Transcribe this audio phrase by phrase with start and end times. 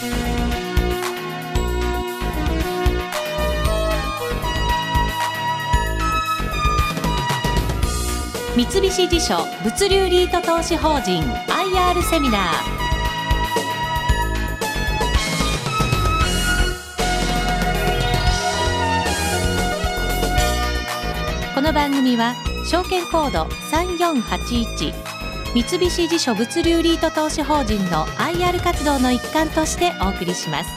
[0.00, 0.08] 三
[8.80, 12.80] 菱地所物流リート投資法人 IR セミナー。
[21.54, 25.09] この番組は証券コード3481
[25.52, 30.70] 三菱地所物流リート投資法人の IR 活動の一環としてお送りします。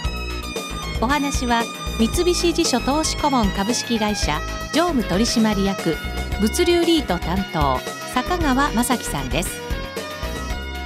[1.00, 1.64] お話は
[2.00, 4.42] 三菱地所投資顧問株式会社
[4.74, 5.96] 常務取締役
[6.42, 7.78] 物流リート担当
[8.16, 9.62] 坂川雅樹さんです。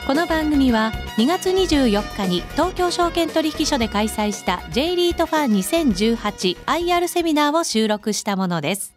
[0.06, 8.97] この番組は2月24日に東京証券取引所で開催した J リートファン 2018IR セミナーを収録したものです。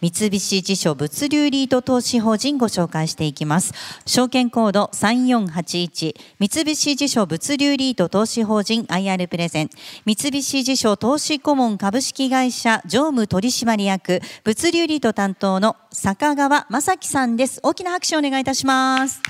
[0.00, 3.74] 三菱地所物流リート投資法人ご紹介していきます。
[4.06, 9.70] 証券コード3481三菱地所物流リート投資法人 IR プレゼン
[10.06, 17.60] 三菱地所投資顧問株式会社常務取締役物流リート担当の坂川正樹さんです。
[17.62, 19.20] 大きな拍手をお願いいたします。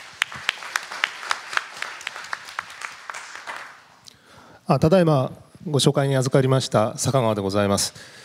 [4.67, 5.33] あただいま
[5.67, 8.18] ご紹介に預かりました坂川でございます。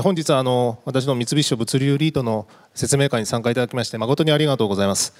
[0.00, 5.14] 本日はあの私の三菱商物流リートの説明会に参加いただきまして誠にありがとうございます。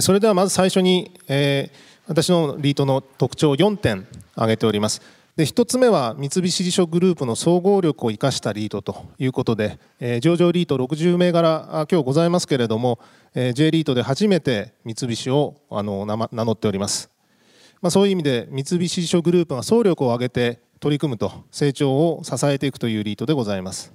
[0.00, 1.70] それではまず最初に、え
[2.08, 5.00] 私のリートの特徴4点挙げております。
[5.36, 12.98] で1つ目は三菱地所グループの総合力を生かしたリートということで、え上場リート60銘柄今日ございますけれども、
[13.34, 17.10] え J リートで初めて三菱をあの名乗っております。
[17.82, 23.92] まあ、そういう意味で三菱地所グループが総力を挙げて取り組むと成長を支えていくというリートでございます。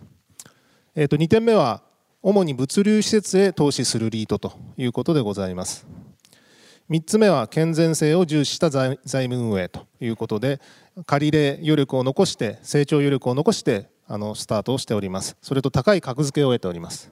[0.96, 1.82] えー、と2点目は
[2.22, 5.88] 主に物流施設へ投資するリートということでございます。
[6.92, 10.60] 3つ目は健全性を重視した財務運営ということで
[11.06, 17.10] 借入れ余力を残して成長余力を残してあのスタートをしておりますそれと高い格付けを得ております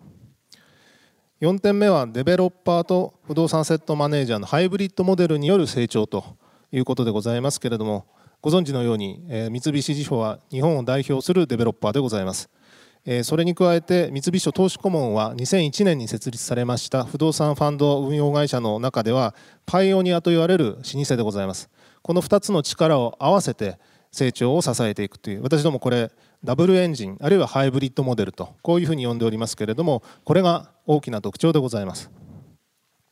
[1.40, 6.26] 4点目はデベロッパーと不動産セットマネージャーのハイブリッドモデルによる成長と
[6.74, 8.06] いうことでございますけれども
[8.42, 12.50] ご存知のように、え三菱地所は日本を代表するデベロッパーでございます。
[13.06, 19.34] えそれに加えて三菱所投資顧問は2001年に設立されました不動産ファンド運用会社の中では
[19.66, 21.70] パイオニアと言われる老舗でございます。
[22.02, 23.78] この2つの力を合わせて
[24.12, 26.12] 成長を支えていくという私どもこれ
[26.44, 32.19] ダブルエンジンあるいはハイブリッドモデルとこういうふうに呼んでおりますけれどもこれが大きな特徴でございます。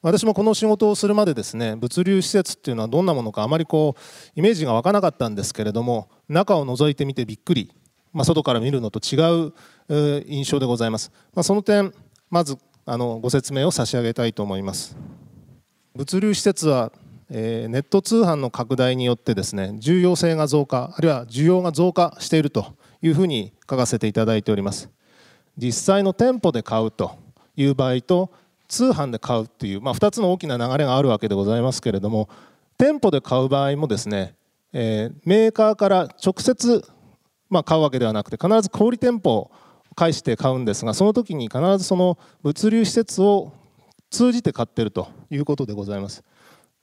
[0.02, 4.02] 私もこの仕事をするまでですね物流施設っていうのはどんなものかあまりこう
[4.36, 7.74] イメージが湧かなかったんですけれども中を覗いてみてびっくり、
[8.14, 9.54] まあ、外から見るのと違う
[10.28, 11.94] 印象でございます、まあ、その点
[12.30, 14.96] まずあのご説明を差し上げたいと思います。
[15.96, 16.92] 物流施設は
[17.30, 24.90] えネット通販の拡大によってですね重要性が増加あるいは需要が増加しているというふうに書かせていただいております。
[25.58, 27.18] 実際の店舗で買うと
[27.56, 28.32] いう場合と
[28.68, 32.30] 通販で買うっていう、まあ、2つの大きな流れがあるわけでございますけれども
[32.78, 34.36] 店舗で買う場合もですね、
[34.74, 36.84] えー、メーカーから直接、
[37.50, 39.52] まあ、買うわけではなくて必ず小売店舗を
[39.96, 43.52] 介して買うんですがその時に必ずその物流施設を
[44.10, 46.24] 通じて買ってるということでございます。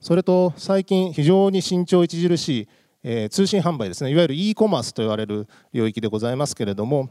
[0.00, 2.68] それと最近非常に慎重著しい、
[3.02, 7.08] えー、通信販売ですねいわゆる e コマースと言われる領域でございますけれども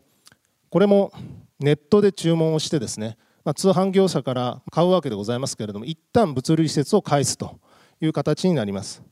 [0.69, 1.11] これも
[1.59, 7.59] ネットで注文をしてですねまあ、通販業者から買うわけでございますけれども一旦物流施設を返すと
[8.01, 9.03] いう形になります。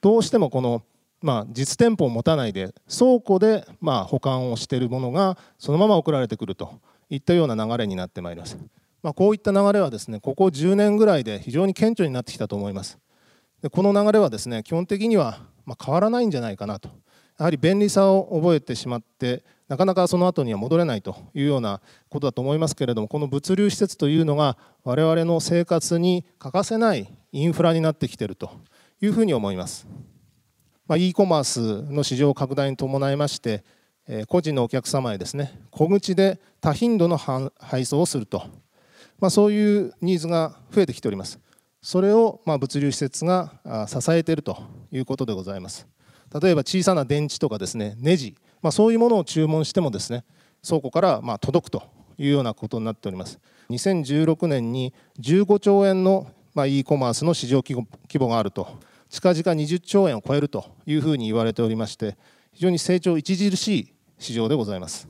[0.00, 0.82] どうしてもこの、
[1.22, 8.58] まあ、実店舗を持たないで倉庫でま保管をしているものがそのまま送られてくるといったような流れになってまいります、
[9.02, 12.98] まあ、こういった流れはですねここ10年ぐらいで非常に顕著になってきたと思います。
[13.62, 16.90] でこの流れはですね基本的にはま変わらないんじゃないかなと。
[17.38, 28.50] やはり便利さを覚えてしまってなかなかその後には戻れないというようなことだと思いますけれどもこの物流施設というのが我々の生活に欠かせないインフラになってきていると
[29.00, 29.86] いうふうに思います。
[30.86, 33.64] まあ、e コマースの市場拡大に伴いまして
[34.28, 38.44] 個人のお客様へですね小口で多頻度の配送をすると、
[39.18, 41.40] まあ、そういうニーズが増えてきております。
[41.82, 44.58] それをま物流施設が支えていると
[44.92, 45.86] いうことでございます。
[46.40, 48.36] 例えば小さな電池とかですねネジ。
[48.62, 50.24] まあ、そういうものを注文してもですね
[50.66, 51.82] 倉庫からま届くと
[52.18, 53.38] いうようなことになっております。
[53.70, 57.74] 2016年に15兆円のまあ e コマースの市場規
[58.18, 58.68] 模があると
[59.10, 62.16] 近々20兆円を超えるというふうに言われておりまして
[62.52, 65.08] 非常に成長著しい市場でございます。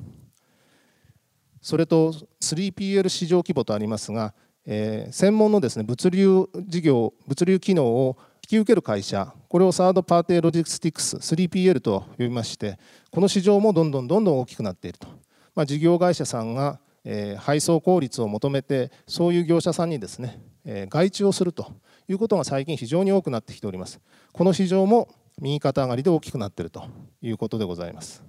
[1.60, 4.34] それと 3PL 市場規模とありますが、
[4.66, 8.16] えー、専門のですね物流事業物流機能を
[8.46, 12.78] 引き受ける会社これをサードパーティーロジスティクス 3PL と呼びまして
[13.10, 15.08] この市場もどんどんどんどん大きくなっていると、
[15.56, 21.72] まあ、事業会社さんが、えー、配送効率を求めてそういう業者さんにですね、えー、外注をすると
[22.06, 23.98] いうことが最近非常に多くなってきております。
[24.32, 25.08] この市場も
[25.40, 26.84] 右肩上がりで大きくなっていると
[27.20, 28.22] いうことでございます。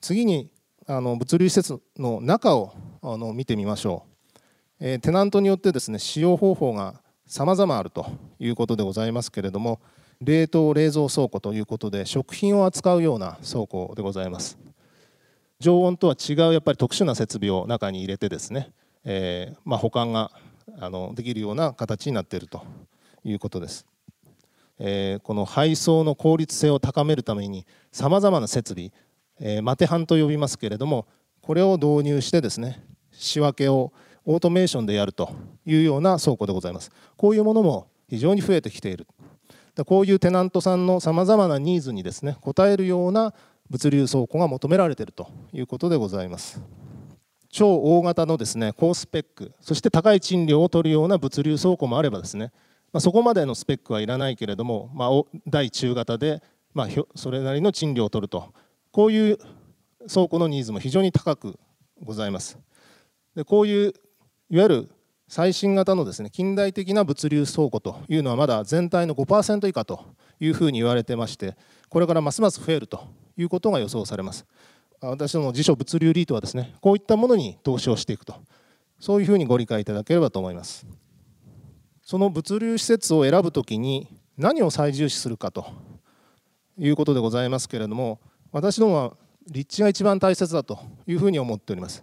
[0.00, 0.52] 次に
[0.86, 4.38] あの物流施設の中をあの見てみましょう、
[4.78, 8.10] えー、テナントによってですね使用方法が様々あると
[8.40, 9.78] いうことでございますけれども
[10.20, 14.58] 冷凍冷蔵倉庫ということで食品を扱うような倉庫でございます。
[15.60, 18.72] 常温とは違うやっぱり特殊な設備を中に入れてですね、
[19.04, 20.32] えー、まあ、保管が
[20.80, 22.64] あのできるような形になっていると
[23.22, 23.86] いうことです、
[24.78, 28.90] えー、この配送の効率性を高めるためにさまざまな設備、
[29.38, 31.06] えー、マテハンと呼びますけれども
[31.42, 32.82] これを導入してですね
[33.12, 33.92] 仕分けを
[34.24, 35.30] オートメーションでやると
[35.66, 36.90] いうような倉庫でございます。
[37.16, 39.06] こういうものも非常に増えてきている。
[39.86, 43.32] こういうテナントさんのさまざまなニーズにですね応えるような
[43.70, 46.60] 物流倉庫が求められているということでございます。
[47.48, 52.52] 超大型のですね高スペックそして高い賃料を取るような物流倉庫もあればですね、
[52.92, 55.10] まあ、そこまでのスペックはいらないけれども、まあ、
[55.48, 56.42] 大中型で、
[56.74, 58.52] まあ、それなりの賃料を取ると。
[58.92, 59.38] こういう
[60.12, 61.58] 倉庫のニーズも非常に高く
[62.02, 62.58] ございます。
[63.34, 63.94] でこういう
[64.50, 64.90] いわゆる
[65.28, 70.04] 最新型のですね近代的な物流倉庫というのはまだ全体の5%以下と
[70.40, 71.56] いうふうに言われてまして
[71.88, 73.06] これからますます増えると
[73.36, 74.44] いうことが予想されます。
[75.00, 78.34] 私ども自社物流リートはですねこういったものに投資をしていくと。
[79.00, 80.86] そういうふうにご理解いただければと思います。
[82.02, 85.64] その物流施設を選ぶときに何を最重視するかと
[86.76, 88.20] いうことでございますけれども
[88.52, 89.16] 私どもは
[89.48, 92.02] 立地が一番大切だというふうに思っております。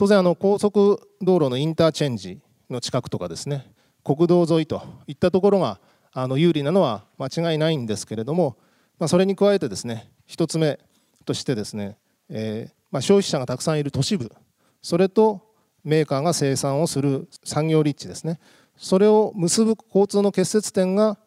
[0.00, 3.70] 当然あの高速道路のインターチェンジの近くとかですね
[4.02, 5.78] 国道沿いといったところが
[6.14, 8.56] あの有利なのは間違いないんですけれども、
[8.98, 10.78] まあ、それに加えてですね1つ目
[11.26, 11.98] としてですね、
[12.30, 14.32] えー、まあ、消費者がたくさんいる都市部
[14.80, 15.42] それと
[15.84, 18.40] メーカーが生産をする産業立地ですね
[18.78, 21.18] それを結ぶ交通の結節点が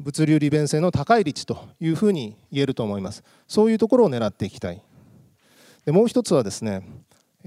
[0.00, 3.22] 物流利便性の高い立地というふうに言えると思います。
[3.46, 4.82] そういうところを狙っていきたい。
[5.84, 6.82] でもう一つはですね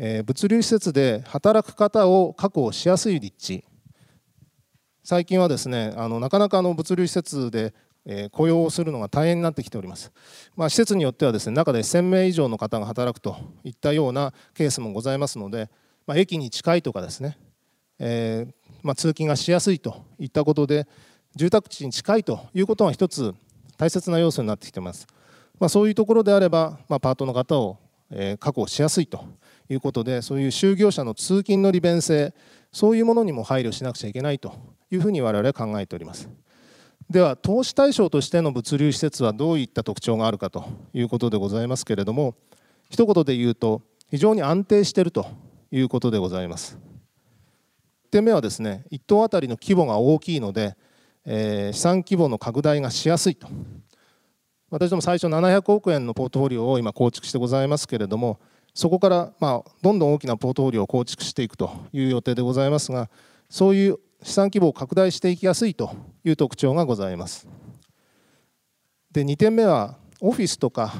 [0.01, 3.65] え物流施設で働く方を確保しやすい立地。
[5.03, 7.73] 最近はですねあのなかなかの物流施設で、
[8.05, 10.11] え雇用をするのが大変になってきております、
[10.55, 15.69] まあ、施設によってはですね中で1000名以上の方が働くといったようなケースもございますので、
[16.07, 17.37] まあ、駅に近いとかですね、
[17.99, 18.53] えー、
[18.83, 20.87] まあ、通勤がしやすいといったことで
[21.35, 23.35] 住宅地に近いということが一つ
[23.77, 25.05] 大切な要素になってきています、
[25.59, 27.77] ま、そういうところであれば、まパートの方を
[28.39, 29.25] 確保しやすいと。
[29.69, 32.33] いうことでそういう就業者の通勤の利便性
[32.71, 34.53] そういうものにも配慮しなくちゃいけないと
[34.91, 36.29] いうふうに我々は考えております。
[37.09, 42.35] では投資対象としての物流施設はどういった特徴があるかということでございますけれども
[42.91, 43.81] 一言で言うと
[44.11, 45.25] 非常に安定していると
[45.71, 46.77] いうことでございます。
[48.09, 50.75] 1点目はですね1棟あたりの規模が大きいので、
[51.25, 53.47] えー、資産規模の拡大がしやすいと。
[54.71, 58.39] 私ども最初700億円のポートフォリオを今構築してございますけれども
[58.79, 63.09] そこからまあどんどん大きなポートフォリオを構築していくという予定でございますが
[63.49, 65.93] そういう資産規模を拡大していきやすいと
[66.23, 67.45] いう特徴がございます。
[69.11, 70.93] で2点目はオフィスとか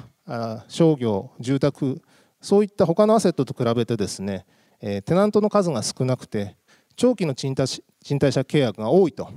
[0.67, 2.01] 商業住宅
[2.41, 4.45] そういった他のアセットと比べてですね
[4.81, 6.57] テナントの数が少なくて
[6.97, 9.31] 長期の賃貸賃貸借契約が多いと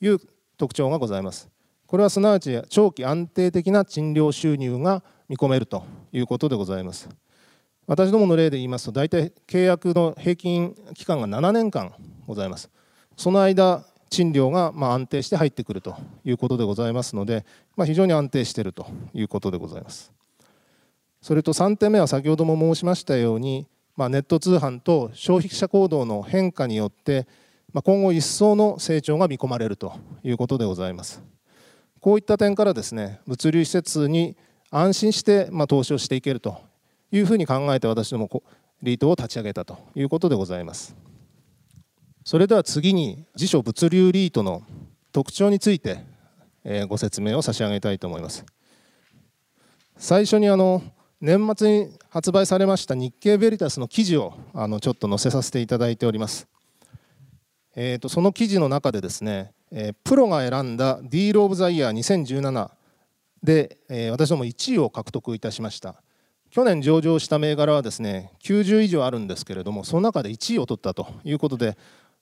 [0.00, 0.18] いう
[0.56, 1.48] 特徴がございます。
[1.86, 7.08] これはすなわち長期安定的な賃料収入が見込めるということでございます。
[7.86, 11.92] 私どもの例で言いますと大体契約の平均期間が7年間
[12.26, 12.70] ございます。
[13.16, 17.44] その間賃料がま安定して入ってくるということでございますので、
[17.76, 20.12] まあ、非常に安定しているということでございます。
[21.20, 27.26] それと3点目は先ほども申しましたように、まあ、ネット通販と消費者行動の変化によって
[27.72, 31.22] まあ今後一層の成長が見込まれるということでございます。
[32.00, 34.36] こういった点からですね物流施設に
[34.70, 36.58] 安心してま投資をしていけると
[37.10, 38.42] いうふうに考えて私ども
[38.82, 40.96] リートを立ち上げたということでございます。
[42.24, 44.62] それでは次に自社物流リートの
[45.12, 46.04] 特徴について
[46.88, 48.44] ご説明を差し上げたいと思います。
[49.96, 50.82] 最初にあの
[51.20, 56.48] 年末に発売されました日経ベリタスの記事をあのちょっと載せさせていただいております、
[57.76, 62.70] えー、とその記事の中でですねえプロが選んだディール・オブ・ザ・イヤー2017
[63.42, 66.03] でえ私ども1位を獲得いたしました。
[66.54, 71.76] 去年上場した銘柄はですね90以上あるんですけれどもその中で1位を取ったということで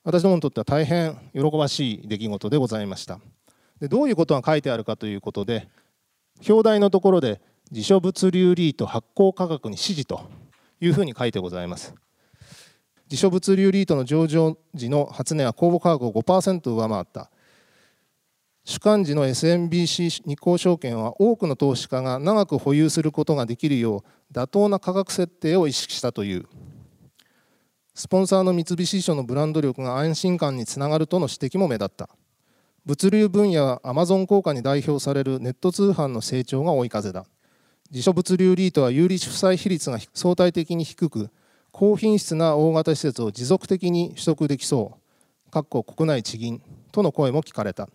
[0.04, 3.20] 私どもにとっては大変喜ばしい出来事でございました。
[3.78, 5.68] でどういうことが書いてあるかということで
[6.48, 10.22] 表題のところで自所物流リート発行価格に指示と
[10.80, 11.94] いうふうに書いてございます。
[13.10, 17.30] 自所物流リートの上場時の初値は公募価格を5%上回った。
[18.64, 26.46] 主幹時の SMBC 日興証券は多くの投資家が長く保有することができるよう妥当な価格設定を意識したという。
[27.92, 32.08] スポンサーの三菱地所のブランド力が安心感につながるとの指摘も目立った。
[32.86, 37.26] 物流分野はアマゾン効果に代表されるネット通販の成長が追い風だ。
[37.90, 41.30] 自所物流リートは有利負債比率が相対的に低く
[41.72, 44.98] 高品質な大型施設を持続的に取得できそ
[45.52, 45.64] う。
[45.64, 47.88] 国内地銀との声も聞かれた。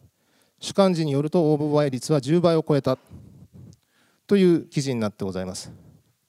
[0.60, 2.98] 主幹事によると応募倍率は10倍を超えた。
[4.26, 5.72] という記事になってございます。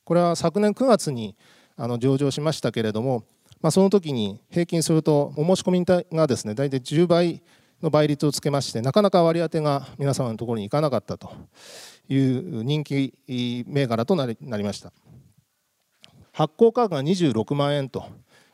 [0.05, 1.37] これは昨年9月に
[1.77, 3.25] あの上場しましたけれども、
[3.61, 7.43] まあ、その時に平均するとお申し込みがですね大体10倍
[7.83, 11.31] の倍率をつけましてなかなか割り当てが皆様のところに行かなかったと。
[12.09, 13.15] いう人気
[13.67, 14.93] 銘柄となりなりました。
[16.33, 18.05] 発行価格が26万円と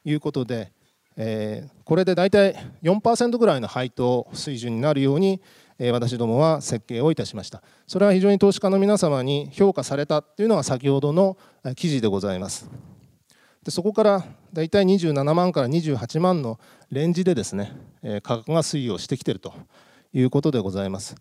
[0.04, 0.72] いうことで、
[1.16, 5.40] えー、これで大体4%ぐらいの配当水準になるように
[5.78, 7.62] 私どもは設計をいたしました。
[7.86, 11.36] それは非常に投資家の皆様に評価されたというのが先ほどの
[11.76, 12.70] 記事でございます。
[13.64, 17.72] でそこから大体27万から28万のレンジでですね
[18.22, 19.54] 価格が推移をしてきていると
[20.12, 21.16] いうことでございます。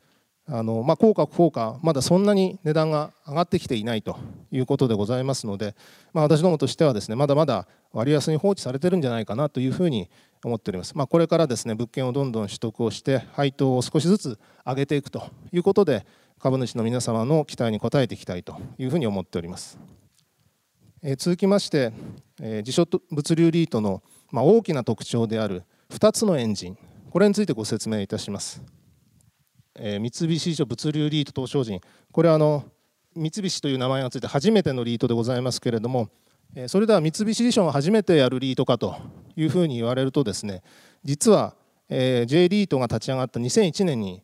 [0.45, 4.17] あの、まあ、効果不効果まだそんなに値段が上がってきていないと
[4.51, 5.73] いうことでございますので、
[6.13, 10.09] まあ、私どもとしてはですねまだまだ割安に放置されてるんじゃないかなというふうに
[10.43, 16.05] 思っております、まあ、これからですね物件をどんどん取得をして配当を少しずつ上げていくということで
[16.39, 19.79] 株主の皆様の期待に応えていきたいというふうに思っております、
[21.01, 21.93] えー、続きまして、
[22.41, 26.77] えー、自所物流リートの、まあ、大きな特徴である2つのエンジン。
[27.11, 28.59] これについてご説明いたします。
[29.75, 31.81] えー、三菱地所物流リート東証人
[32.11, 32.63] これはあの
[33.15, 36.09] 三菱という名前がついて初めてのリートでございますけれども、
[36.67, 38.95] それでは三菱地所が初めてやるリートかと
[39.35, 40.61] いうふうに言われるとですね
[41.03, 41.55] 実は、
[41.89, 44.23] J リートが立ち上がった2001年に、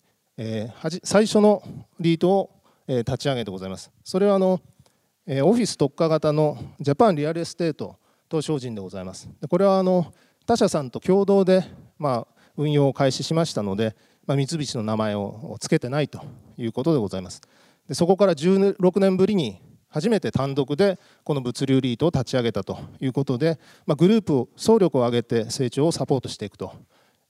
[1.04, 1.62] 最初の
[2.00, 2.50] リートを、
[2.88, 3.92] 立ち上げてございます。
[4.04, 7.98] それはあの、オフィス特化型のジャパンリアルエステート
[8.32, 9.30] 投資法人でございます。
[9.48, 10.14] これはあの
[10.48, 11.66] 他社さんと共同で、
[12.00, 13.96] まあ、運用を開始しましたので
[14.30, 16.22] まあ、三菱の名前を付けてないと
[16.56, 17.42] いうことでございます。
[17.88, 19.60] でそこから16年ぶりに
[19.90, 26.74] 初めて単独でこの物流リートを立ち上げたということで、まあ、グループを総力を挙げて成長をサポートしていくと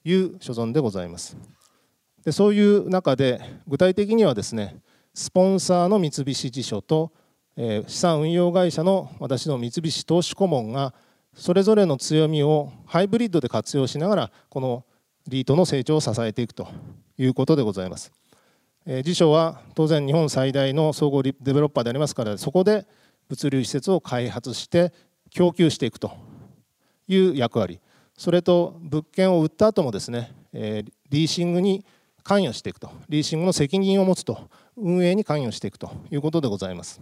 [0.03, 1.37] いう所存でございます
[2.23, 4.77] でそういう中で具体的にはですね
[5.13, 7.11] スポンサーの三菱地所と、
[7.57, 10.93] え、資産運用会社の私の三菱投資顧問が
[11.33, 14.85] それぞれの強みをハイブリッドで活用しながらこの
[15.27, 16.67] リートの成長を支えていくと
[17.17, 18.11] いうことでございます。
[18.91, 22.87] え辞書は当然日本最大の総合デベロッパーでありますからそこで
[23.27, 24.91] 物流施設を開発して
[25.29, 26.11] 供給していくと
[27.07, 27.79] いう役割。
[28.17, 31.85] それと物件を売った後もですね、えリーシングに
[32.23, 32.89] 関与していくと。
[33.07, 36.99] リーシングの責任を持つと運営に関与していくということでございます。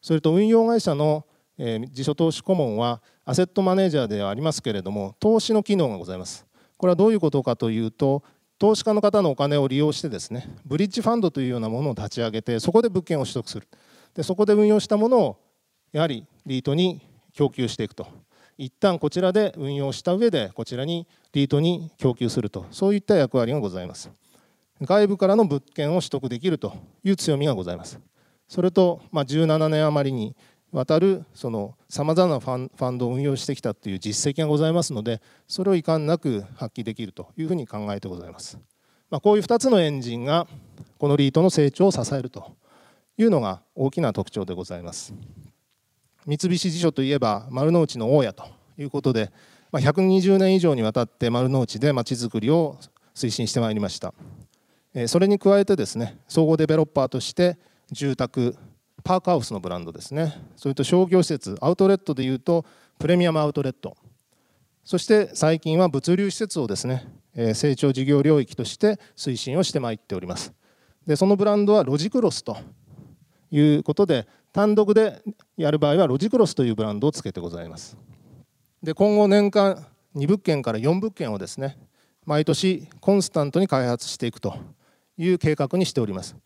[0.00, 1.26] それと運用会社の
[1.58, 6.46] 自所投資顧問はアセットマネージャーではありますけれども投資の機能がございます。
[6.76, 8.22] これはどういうことかというと
[8.60, 13.66] 投資家の方のお金を利用してですねブリッジファンドというようなものを立ち上げてそこで物件を取得する。
[14.14, 15.38] でそこで運用したものを
[15.92, 17.00] やはりリートに
[17.32, 18.06] 供給していくと。
[18.58, 22.66] 一旦こちらで運用した上でこちらにリートに供給すると。
[22.70, 24.10] そういった役割がございます。
[24.82, 27.98] 外部からの物件を取得できるという強みがございます。
[28.46, 30.36] それと、まあ、17年余りに
[30.72, 38.58] 渡るそのさまざまなファンドを運用してきたという実績がございますのでそれを遺憾なく発揮できるというふうに考えてございます、
[39.10, 40.46] まあ、こういう2つのエンジンが
[40.98, 42.56] このリートの成長を支えると
[43.18, 45.12] いうのが大きな特徴でございます。
[46.26, 48.44] 三菱地所といえば丸の内の大家と
[48.78, 49.30] いうことで、
[49.72, 52.78] まあ、120年以上にわたって丸の内でまちづくりを
[53.14, 54.14] 推進してまいりました。
[55.06, 57.58] それに加えてですね総合デベロッパーとして
[57.92, 58.56] 住宅
[59.02, 60.34] パークハウスのブランドですね。
[60.56, 62.64] それと商業施設アウトレットでいうと
[62.98, 63.96] プレミアムアウトレット。
[64.84, 67.06] そして最近は物流施設をですね
[67.54, 70.52] 成長事業領域として推進をしてまいっております。
[71.06, 72.56] でそのブランドはロジクロスと
[73.50, 75.22] いうことで単独で
[75.56, 77.96] やる場合はロジクロスというブランドをつけてございます。
[78.82, 81.78] で今後年間2物件から4物件をですね
[82.26, 84.56] 毎年コンスタントに開発していくと
[85.16, 86.36] いう計画にしております。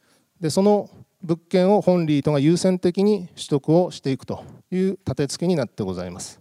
[0.40, 0.90] でその
[1.24, 6.38] 物件を本リートが優先的に取得をしていくという立て付けになってございます。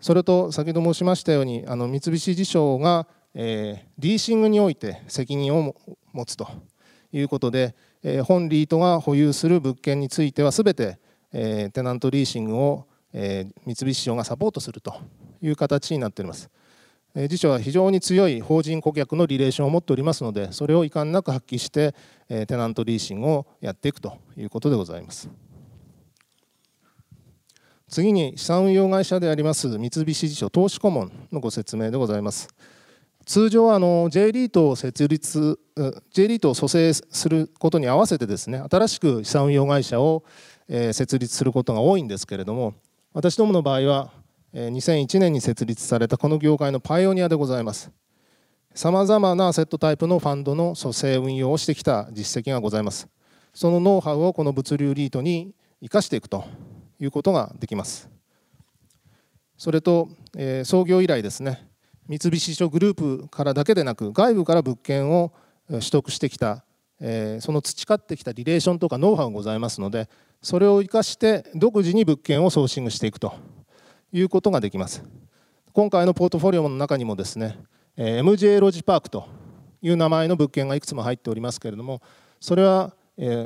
[0.00, 5.74] それと先ほど申しましたようにあの三菱地所が、えー、リーシングにおいて責任を
[6.12, 6.48] 持つと
[7.12, 10.98] いうことで、え本リートが保有する物件については全て、
[11.32, 14.94] えテナントリーシングを、え三菱商がサポートすると
[15.42, 16.48] いう形になっております。
[17.14, 21.94] 自社は非常に強い法人顧客のリレーションを持っておりますのでそれを遺憾なく発揮して
[22.28, 25.28] テナントリーシングをやっていくということでございます。
[27.88, 32.48] 次に資産運用会社であります三菱地所投資顧問のご説明でございます。
[33.26, 35.58] 通常あの J リートを設立
[36.12, 40.24] J リートを蘇生することに合わせてですね新しく資産運用会社を
[40.68, 42.74] 設立することが多いんですけれども
[43.12, 44.12] 私どもの場合は
[44.54, 47.90] 2001年に設立されたこの業界のパイオニアでございます。
[48.74, 53.08] さまざまなアセットタイプのファンドの蘇生運用をしてきた実績がございます。
[53.54, 56.44] そのノウハウをこの物流リートに生かしていくと
[57.00, 58.10] いうことができます。
[59.60, 61.68] それと、えー、創業以来ですね
[62.08, 65.34] 三菱商グループからだけでなく外部から物件を
[65.68, 66.64] 取得してきた、
[66.98, 70.08] えー、その培ってきたリレーションとかノウハウがございますので
[70.40, 73.34] それを生かして独自に物件をソーシングしていくと。
[74.12, 75.02] いうことができます。
[75.72, 77.56] 今回のポートフォリオの中にもですね
[77.96, 79.28] MJ ロジパークと
[79.82, 82.02] いう名前の物件がいくつも入っておりますけれども
[82.40, 82.94] それは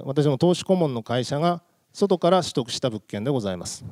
[0.04, 3.84] 私の投資顧問の会社が外から取得した物件でございます。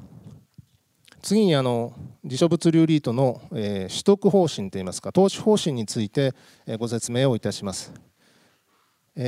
[1.20, 1.92] 次にあの
[2.24, 6.34] 自所物流リートの取得方針といいますか投資方針について
[6.78, 7.92] ご説明をいたします。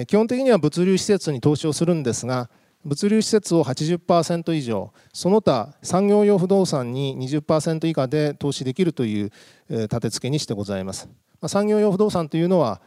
[0.06, 2.48] 基本的には物流施設に投資をするんですが
[2.84, 9.30] 物流施設を80%以上その他産業用不動産に20%以下で投資できるという
[9.70, 11.08] 立て付けにしてございます、
[11.40, 12.80] ま産業用不動産というのは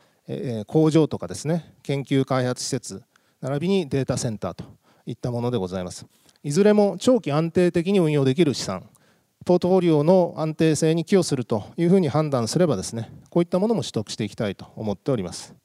[0.68, 3.02] 工場とかですね研究開発施設
[3.42, 4.66] 並びにデータセンターと
[5.06, 6.06] いったものでございます。
[6.44, 8.88] いずれも長期安定的に運用できる資産
[9.46, 15.56] ポートフォリオの安定性に寄与するというふうに判断すればですねこういったものも取得していきたいと思っております。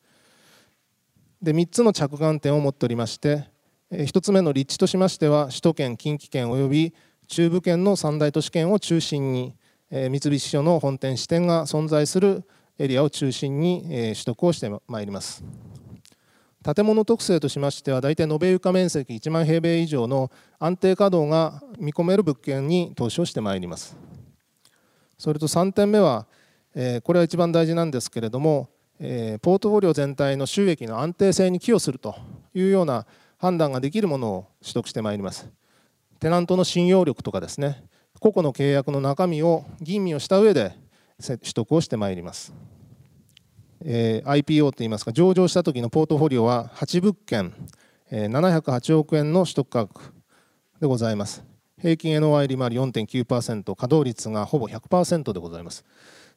[1.43, 3.45] で3つの着眼点を持っておりまして
[3.93, 6.95] 1つ目の立地としましては首都圏近畿圏及び
[7.29, 9.55] 中部圏の三大都市圏を中心に
[9.91, 12.43] 三菱署の本店支店が存在する
[12.79, 15.45] エリアを中心に取得をしてまいります。
[16.65, 23.95] 建物特性としましては大体延べ床面積1万平米以上の安定稼働が見込める物件に投資をしてまいります。
[25.19, 26.27] それと3点目は
[27.03, 32.15] これは一番大事なんですけれどもポートフォリオ全体の収益の安定性に寄与すると
[32.55, 33.05] いうような
[33.43, 35.51] 判断ができるものを取得してまいります。
[36.21, 37.83] テナントの信用力とかですね。
[38.21, 40.77] 個々の契約の中身を吟味をした上で
[41.21, 42.55] 取得をしてまいります、
[43.85, 47.53] えー、IPO といいますか上場した時のポートフォリオは8物件、
[48.13, 50.13] えー、708億円の取得価格
[50.81, 51.43] でございます。
[51.81, 55.85] 平均 NOI 利回り4.9%稼働率がほぼ100%でございます。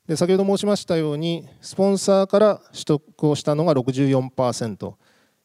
[0.07, 4.95] で先ほど申しましたようにスポンサーから取得をしたのが64%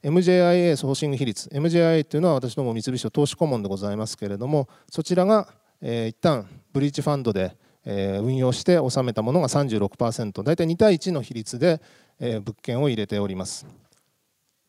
[0.02, 5.48] MJIA ソーシング比率 MJIA というのは私ども三菱投資顧問でございますけれどもそちらが、
[5.82, 11.82] えー、一旦ブリーチファンドで、えー、運用して納めたものが36%大体2対1の比率で、
[12.18, 13.66] えー、物件を入れております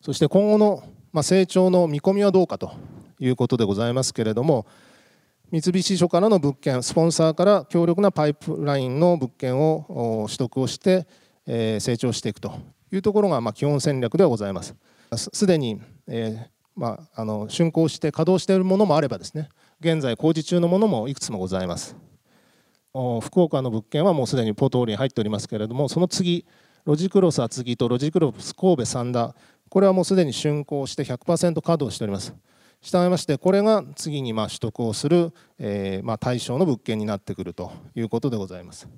[0.02, 2.72] そして今後の、まあ、成長の見込みはどうかと
[3.18, 4.66] いうことでございますけれども
[5.50, 11.06] 三菱署からの物件スポンサーから強力なパイプラインの物件を取得をして、
[11.46, 12.54] えー、成長していくと
[12.90, 14.74] いうところが、まあ、基本戦略ではございます。
[15.16, 19.48] すでに、えーまあ、あの竣工して稼働しているものもあればですね
[19.80, 21.96] 現在工事中のものもいくつもございます。
[22.94, 26.44] 福岡の物件はもうすでにポートフォリオに入っておりますけれどもその次
[26.84, 29.34] ロジクロス厚木とロジクロス神戸三田。
[29.70, 32.34] これはもうすでに竣工して100%稼働しております。
[32.82, 38.92] したがいましてこれが次にまあ取得をする、えー、まあ対象の物件になってくるということでございます、ま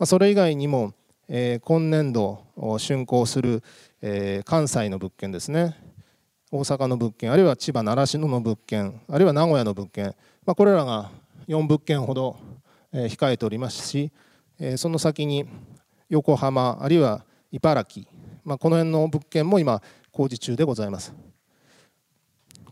[0.00, 0.92] あ、それ以外にも、
[1.28, 2.42] え、今年度
[2.78, 3.62] 竣工する、
[4.00, 5.76] え、関西の物件ですね。
[6.50, 10.14] 大阪の物件あるいは千葉習志野の物件あるいは名古屋の物件、
[10.46, 11.10] まあ、これらが
[11.46, 12.38] 4物件ほど、
[12.92, 14.10] え、控えておりますし、
[14.58, 15.46] え、その先に
[16.08, 18.06] 横浜あるいは茨城、
[18.44, 21.12] まあ、この辺の物件も今工事中でございます。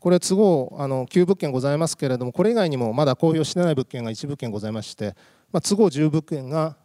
[0.01, 5.15] これ都合あの9物件ございますけれどもこれ以外にもまだ公表してない物件が1物件ございまして、
[5.53, 6.77] まあ、都合10物件が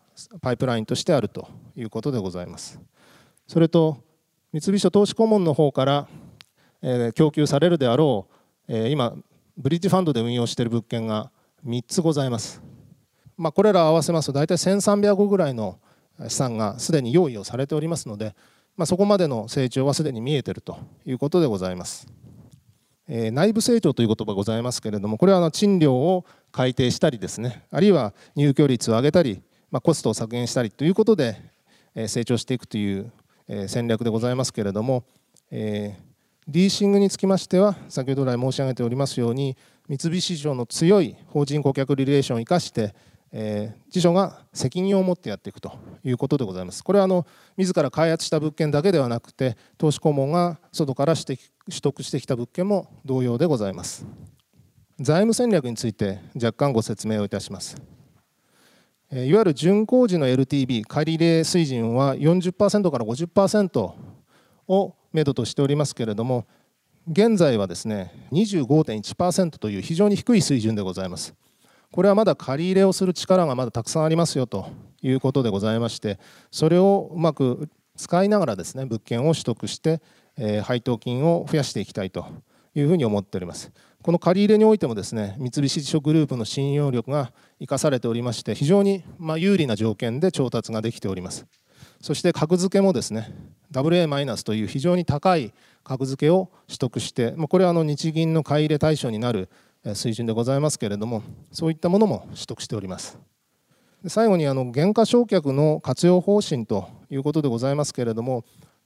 [0.42, 2.80] パイプラインとしてあるということでございます。
[3.48, 3.98] それと
[4.54, 6.08] 三菱投資顧問の方から、
[6.82, 8.28] えー、供給されるであろ
[8.68, 9.16] う、えー、今
[9.58, 11.32] ブリッジファンドで運用している物件が
[11.66, 12.62] 3つございます、
[13.38, 15.80] まあ、これら合わせますと大体1300ぐらいの
[16.28, 18.36] 資産がすでに用意をされておりますので、
[18.76, 22.08] まあ、そこまでの成長はすでに見えているということでございます、
[23.08, 31.42] えー、内部成長という言葉がございますけれどもこれはあの賃料を改定したりですねあるいは入居率を上げたり、まあ、コストを削減したりということで
[31.96, 33.12] え成長していくという
[33.68, 35.04] 戦略でございますけれども
[35.52, 36.04] えー、
[36.48, 39.58] リーシングにつきましては先ほど来申し上げておりますように
[39.88, 42.96] 三菱地所の強い法人顧客リレーションを生かして
[43.34, 46.84] えー、辞書が責任を持ってやっていくということでございます。
[46.84, 51.40] これはあの自ら開発した物件だけではなくて投資顧問が外から取
[51.82, 54.06] 得してきた物件も同様でございます。
[55.00, 57.78] 財務戦略について若干ご説明をいたします。
[59.14, 63.94] いわゆる準工事の LTV 借入水準は40%から50%
[64.70, 66.48] をめどとしておりますけれども
[67.10, 71.34] 現在はですね25.1%という非常に低い水準でございます。
[71.92, 74.68] これはまだ借り入れをする力がまだたくさんありますよと
[75.02, 76.20] いうことでございまして
[76.50, 80.02] それをうまく使いながらですね物件を取得して、
[80.38, 82.26] え配当金を増やしていきたいと
[82.74, 91.46] いうふうに思っておりますこの借り入れにおいてもですね三菱地所グループの信用力が生かされておりまして非常にま有利な条件で調達ができております。
[92.02, 93.32] そして格付けもですね
[93.72, 99.50] WA マイナスという非常に高い格付けを取得してこれはあの日銀の買い入れ対象になる
[99.94, 103.20] 水準でございますけれどもそういったものも取得しております。
[104.08, 108.46] 最後にあの減価償却の活用方針ということでございますけれども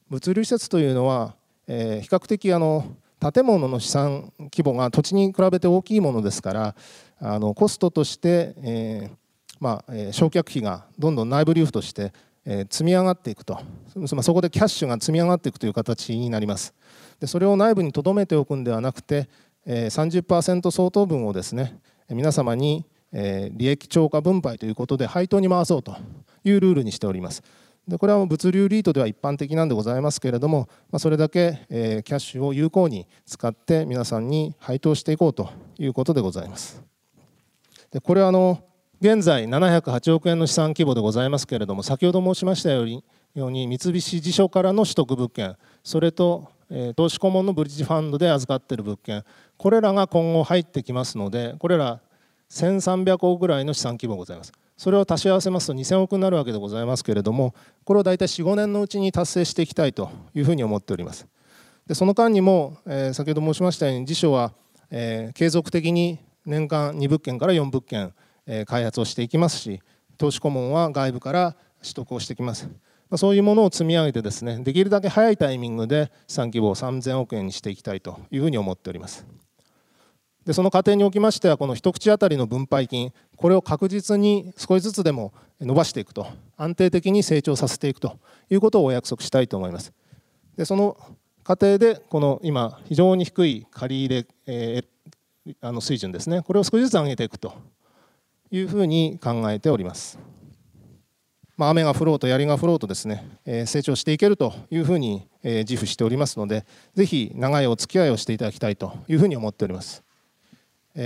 [0.09, 1.35] 物流施設というのは、
[1.67, 6.75] え、比較的あの建物の資産規模が土地に比べて大きいものですから
[7.19, 9.15] あのコストとして、えー
[9.59, 12.13] まあ、焼却費がどんどん内部留付として、
[12.45, 13.59] えー、積み上がっていくと
[14.21, 16.73] そこでキャッシュが積み上がっていくという形になります
[17.19, 19.29] でそれを内部に留めておくんではなくて
[19.65, 25.95] えー30%相当分をですね皆様にえ利益超過分配ということで配当に回そうと
[26.43, 27.43] いうルールにしております。
[27.87, 36.81] でこれは物流リートでは一般的なんでございますけれども、まそれだけ、えキャッシュを有効に使って皆さんに配当していこうということでございます。
[37.91, 38.63] でこれはあの
[39.01, 43.03] 現在708億円の資産規模でございますけれども先ほど申しましたように
[43.35, 49.23] ように三菱地所からの取得物件それとえ投資顧問のブリッジファンドで預かっている物件
[49.57, 52.01] これらが今後入ってきますのでこれら
[52.49, 61.27] 1300億ぐらいの資産規模ございますそれを足し合わせますと2000億になるわけでございますけれどもこれを大体45年のうちに達成していきたいというふうに思っております。
[61.87, 64.53] でその間にも、えー、先ほど申しましたように辞書は、
[64.89, 68.13] えー、継続的に年間2物件から4物件、
[68.47, 69.81] えー、開発をしていきますし
[70.17, 72.69] 投資顧問は外部から取得をしてきます。
[73.17, 79.25] そういうものを積み上げてですねできるだけ早いタイミングで資産規模を3000億円にしていきたいというふうに思っております。
[80.45, 89.91] でその過程におきましてはこの一口当たりの分配金これを確実に少しずつでも伸ばしていくと安定的に成長させていくということをお約束したいと思います。
[90.55, 90.97] でその
[91.43, 96.41] 過程でこの今非常に低い借り入れ、えー、あの水準ですね。
[96.41, 97.53] これを少しずつ上げていくと
[98.51, 100.17] いうふうに考えております。
[101.57, 110.04] まあ、雨が降ろうと槍が降ろうとですね、えー、成長していけるというふうに、えー、自負しておりますのでぜひ長いお付き合いをしていただきたいというふうに思っております。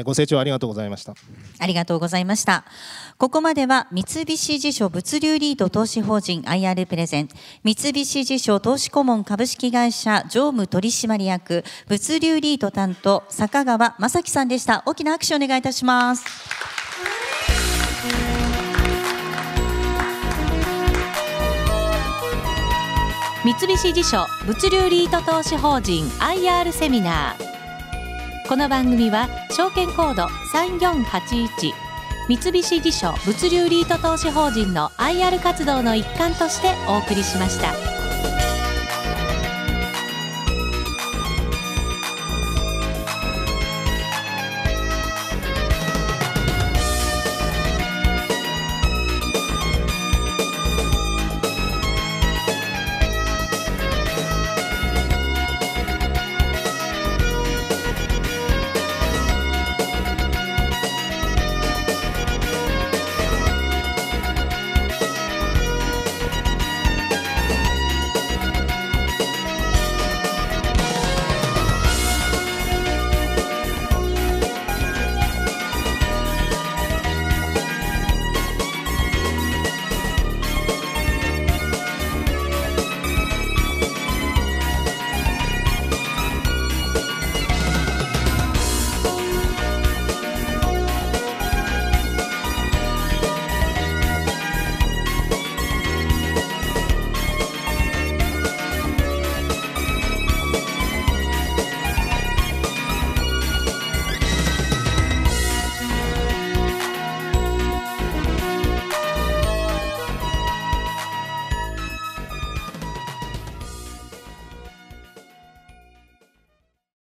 [0.04, 1.16] ご清聴ありがとうございました。
[1.58, 2.64] ありがとうございました。
[3.18, 7.30] ここまでは三菱地所物流リード投資法人 IR プレゼン、
[7.64, 14.84] 三菱地所投資顧問株式会社常務取締役物流リード担当坂川正樹さんでした。
[14.86, 16.24] 大きな拍手をお願いいたします。
[23.44, 27.59] 三菱地所物流リート投資法人 IR セミナー。
[28.50, 31.72] この番組は証券コード3481
[32.28, 37.99] 三菱地所物流リート投資法人の IR 活動の一環としてお送りしました。